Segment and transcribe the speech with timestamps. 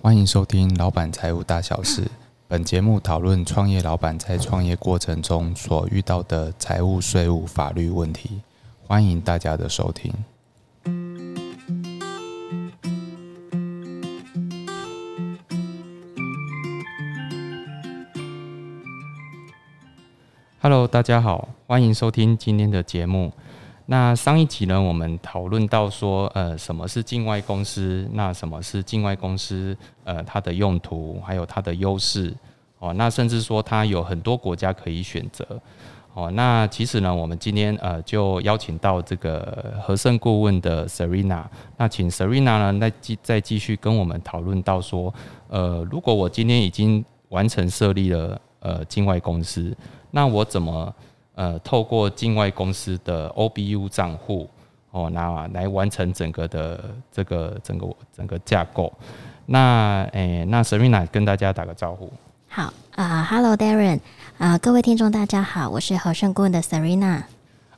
[0.00, 2.02] 欢迎收听《老板财务大小事》。
[2.46, 8.40] 本节目讨论创业老板在创业过程中所遇到的财务、税务、法律问题。
[8.86, 10.14] 欢迎大家的收听。
[20.60, 23.32] Hello，大家好，欢迎收听今天的节目。
[23.90, 28.06] 那上一集呢，我们讨论到说，呃，什么是境外公司？
[28.12, 29.74] 那什么是境外公司？
[30.04, 32.34] 呃，它的用途，还有它的优势，
[32.80, 35.58] 哦，那甚至说它有很多国家可以选择，
[36.12, 41.44] 哦，那其实呢，我们今天呃就邀请到这个和盛顾问的 Serena，
[41.78, 45.12] 那请 Serena 呢再继再继续跟我们讨论到说，
[45.48, 49.74] 呃，如果我今天已经完成设立了呃境外公司，
[50.10, 50.94] 那我怎么？
[51.38, 54.50] 呃，透过境外公司的 OBU 账户
[54.90, 58.92] 哦，那来完成整个的这个整个整个架构。
[59.46, 62.12] 那诶，那 Serena 跟大家打个招呼。
[62.48, 64.00] 好啊，Hello Darren
[64.36, 67.22] 啊，各位听众大家好，我是和盛顾问的 Serena。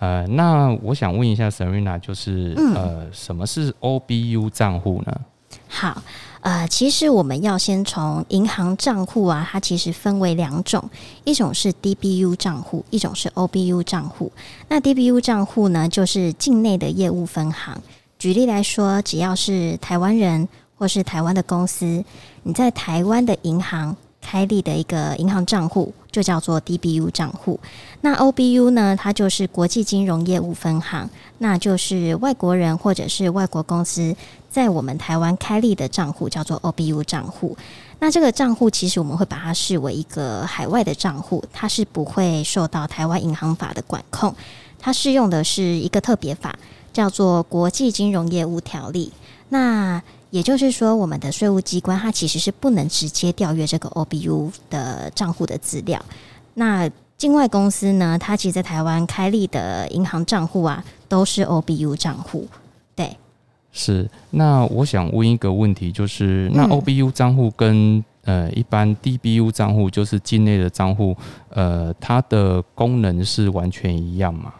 [0.00, 5.18] 呃，那我想问一下 Serena，就是呃，什么是 OBU 账户呢？
[5.68, 6.02] 好。
[6.42, 10.88] 呃，其实我们要先从银行账户啊，它其实分为两种，
[11.24, 14.30] 一种是 DBU 账户，一种是 OBU 账户。
[14.68, 17.76] 那 DBU 账户呢，就是境内的业务分行。
[18.16, 20.46] 举例来说，只要是台湾人
[20.76, 22.04] 或是台湾的公司，
[22.44, 27.60] 你在台湾的银行开立的一个银行账户，就叫做 DBU 账户。
[28.00, 34.16] 那 OBU 呢，它就是国际金融业务分行，那就是外国人或者是外国公司。
[34.48, 37.54] 在我们台湾开立的账户叫做 OBU 账户，
[37.98, 44.34] 那这个账户其实我们会把它视为一个海外的账户，它是不会受到台湾银行法的管控，
[44.78, 46.56] 它适用的是一个特别法，
[46.94, 49.12] 叫做国际金融业务条例。
[49.50, 50.02] 那
[50.36, 55.98] 也就是说，我们的税务机关它其实是不能直接调阅这个 OBU 的账户的资料。
[56.52, 62.46] 那境外公司呢，它其实在台湾开立的银行账户啊，都是 OBU 账户，
[62.94, 63.16] 对。
[63.72, 71.16] 是，那我想问一个问题，就是那 OBU 账户跟呃一般 DBU 账户，就是境内的账户，
[71.48, 74.52] 呃，它的功能是完全一样吗？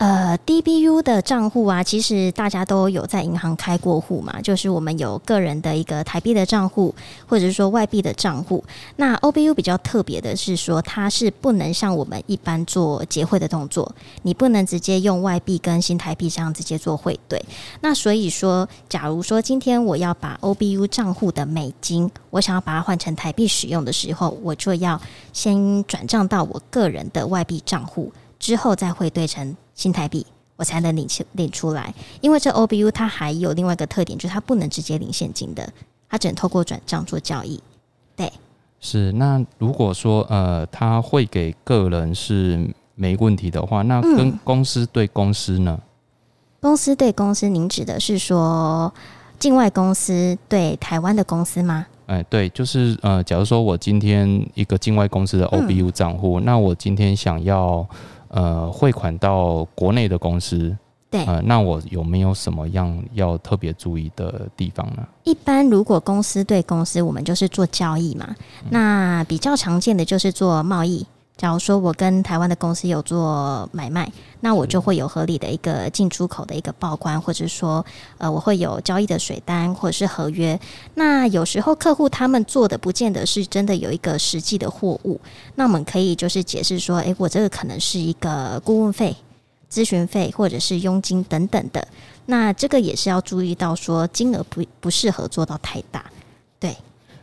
[0.00, 6.94] 呃，DBU 的账户啊，其实大家都有在银行开过户嘛，就是我们有个人的一个台币的账户，
[7.26, 8.64] 或者是说外币的账户。
[8.96, 17.38] 那 OBU 比较特别的是说，它是不能像我们一般做结汇的动作，你不能直接用外币跟新台币这样直接做汇兑。
[17.82, 24.98] 那所以说，假如说今天我要把 OBU 账户的美金，我想要把它换成台币使用的时候，我就要
[25.34, 29.54] 先转账到我个人的外币账户，之后再汇兑成。
[29.80, 30.26] 新台币，
[30.56, 31.94] 我才能领出领出来。
[32.20, 35.66] 因为这 OBU 它还有另外一个特点，就是它不能直接领现金的，
[36.06, 37.58] 它只能透过转账做交易。
[38.14, 38.30] 对，
[38.78, 39.10] 是。
[39.12, 45.80] 那如果说呃，他会给个人是没问题的话，那跟公司对公司呢？
[46.60, 48.92] 公司对公司，您指的是说
[49.38, 51.86] 境外公司对台湾的公司吗？
[52.04, 57.88] 哎，对，就是呃，假如说我今天一个境外公司的 OBU 账户，那我今天想要。
[58.30, 60.76] 呃，汇款到国内的公司，
[61.10, 65.06] 对，呃，那我有没有什么样要特别注意的地方呢？
[65.24, 68.34] 一般如果公司对公司，我们就是做交易嘛，
[68.70, 71.04] 那比较常见的就是做贸易。
[71.40, 77.82] 假如说我跟台湾的公司有做买卖，那我就会有合理的一个进出口的一个报关，或者说，
[78.18, 80.60] 呃，我会有交易的水单或者是合约。
[80.96, 85.18] 那有时候客户他们做的不见得是真的有一个实际的货物，
[85.54, 89.16] 那我们可以就是解释说，诶，我这个可能是一个顾问费、
[89.72, 91.88] 咨询费或者是佣金等等的。
[92.26, 96.04] 那这个也是要注意到说，金额不不适合做到太大，
[96.58, 96.76] 对，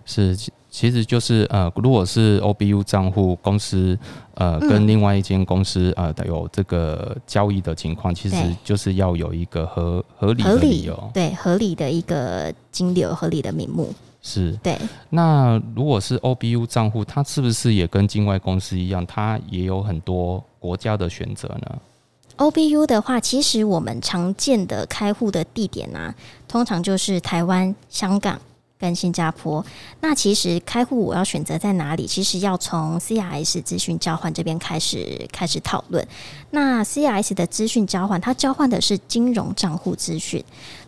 [0.07, 0.35] 是。
[0.77, 3.97] 其实就是呃，如果是 OBU 账户公司
[4.35, 13.91] 呃跟另外一间公司呃有这个交易的情况，其实就是要有一个合合理的理由，对合理的一个金流、合理的名目
[14.21, 14.51] 是。
[14.61, 14.77] 对。
[15.09, 21.75] 那如果是 OBU 账户，它是不是也跟境外公司一样，它也有很多国家的选择呢
[22.37, 26.13] ？OBU 的话，其实我们常见的开户的地点呢，
[26.47, 28.39] 通常就是台湾、香港。
[28.79, 29.65] 跟新加坡，
[30.01, 32.05] 那其实开户我要选择在哪里？
[32.05, 36.07] 其实要从 CIS 资讯交换这边开始开始讨论。
[36.51, 40.43] 那 CIS 的资讯交换，它交换的是金融账户资讯。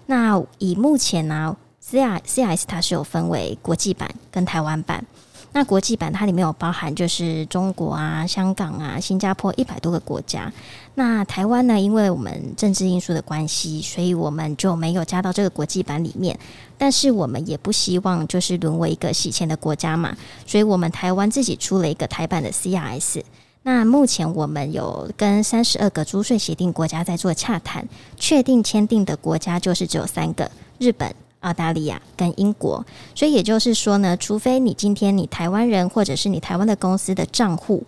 [0.05, 5.05] 那以目前呢，CR CRS 它是有分为国际版跟台湾版。
[5.51, 10.51] 那国际版它里面有包含就是中国啊、香港啊、新加坡一百多个国家。
[10.95, 16.37] 那台湾呢，因为我们政治因素的关系，所以我们就没有加到这个国际版里面。
[16.77, 20.15] 但是我们也不希望就是沦为一个洗钱的国家嘛，
[20.45, 23.23] 所以我们台湾自己出了一个台版的 CRS。
[23.63, 27.85] 那目前我们有跟三十二个租税协定国家在做洽谈，
[28.15, 32.85] 确定签订的国家就是只有三个：日本、澳大利亚跟英国。
[33.15, 37.83] 所以也就是说呢，除非你今天你台湾人或者是你台湾的公司的账户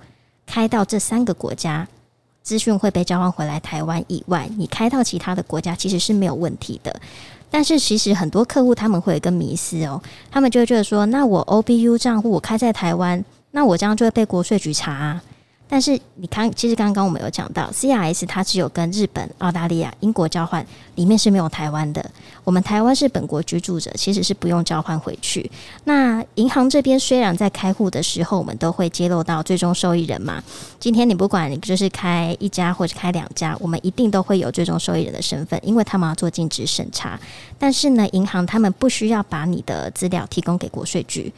[0.45, 1.87] 开到这三个国家，
[2.41, 6.99] 资讯会被交换回来台湾以外，你开到其他的国家其实是没有问题的。
[7.49, 10.01] 但是其实很多客户他们会有一个迷思哦，
[10.31, 14.93] 他们就会觉得说，那我 OBU 账户我开在台湾，那我这样就会被国税局查。
[14.93, 15.23] 啊。
[15.71, 20.65] 但是你看，其实刚刚我们有讲到，CRS 它只有跟日本、澳大利亚、英国交换，
[20.95, 22.11] 里面是没有台湾的。
[22.43, 25.49] 我们台湾是本国居住者，其实是不用交换回去。
[25.85, 30.43] 那银行这边虽然在开户的时候，我们都会揭露到最终受益人嘛。
[30.77, 37.17] 今天你不管你就是开一家或者开两家，我们一定都会有最终受益人的身份，因为他们要做尽职审查。
[37.57, 41.31] 但是呢，银行他们不需要把你的资料提供给国税局。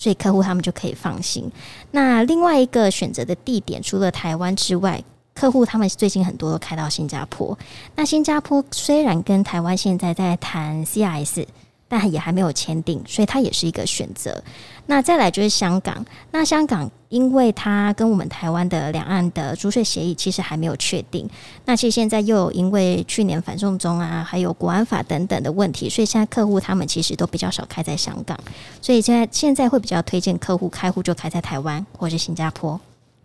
[0.00, 1.52] 所以客户他们就可以放心。
[1.90, 5.04] 那另外一个选择的地点，除了台湾之外，
[5.34, 7.56] 客户他们最近很多都开到新加坡。
[7.94, 11.46] 那新加坡虽然跟台湾现在在谈 CIS。
[11.90, 14.40] 但也还没有签订，所以它也是一个选择。
[14.86, 21.28] 那再来就是香港，那香港因为它跟我们台湾的两岸的租税协议其实还没有确定，
[21.64, 28.38] 那其实现在又因为去年反送中啊，还有国安法等等的问题，所以现在客户他们其实都比较少开在香港，
[28.80, 32.80] 所以现在现在会比较推荐客户开户就开在台湾或者新加坡。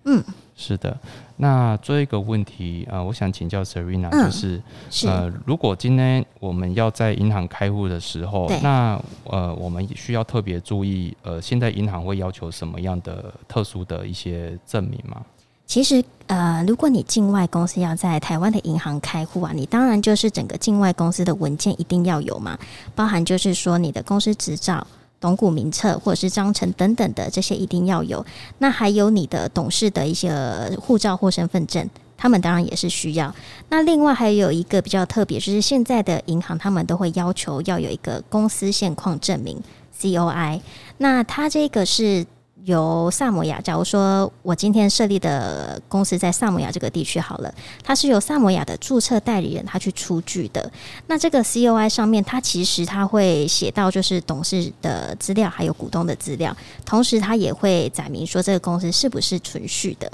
[0.06, 0.24] 嗯。
[0.58, 0.98] 是的，
[1.38, 4.62] 那最后一个问题啊，我想请教 Serena，就是
[5.06, 15.22] 呃，如果今天我们要在银行开户的时候，那呃，我们需要特别注意，呃，现在银行会要求什么样的特殊的一些证明吗？
[15.66, 22.58] 其实呃，如果你境外公司要在台湾的银行开户啊，你当然就是整个境外公司的文件一定要有嘛，
[22.94, 24.86] 包含就是说你的公司执照。
[25.20, 28.26] 董股名册或者是章程等等的这些一定要有，
[28.60, 30.32] 那还有你的董事的一些
[30.80, 33.34] 护照或身份证，他们当然也是需要。
[33.70, 39.60] 那另外还有一个比较特别，就是现在的银行他们都会要求要有一个公司现况证明
[40.00, 40.62] （COI），
[40.98, 42.26] 那它这个是。
[42.66, 47.54] 由萨摩亚，假如说我今天设立的公司在萨摩亚这个地区好了，
[47.84, 50.72] 它是由萨摩亚的注册代理人他去出具的。
[51.06, 60.12] 那这个 COI 上面，它其实它会写到就是董事的资料，还有股东的资料，同时它也会载明说这个公司是不是存续的。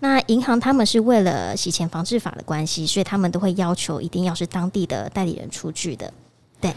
[0.00, 6.12] 那银行他们是为了洗钱防治法的关系，所以他们都会要求一定要是当地的代理人出具的。
[6.60, 6.74] 对。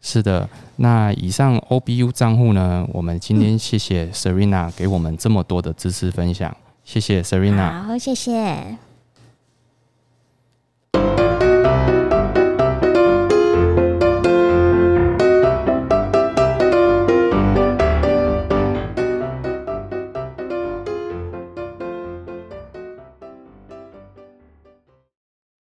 [0.00, 2.86] 是的，那以上 OBU 账户呢？
[2.92, 8.89] 我们今天谢谢 Serena 给我们这么多的知识分享，谢谢 Serena，好，谢谢。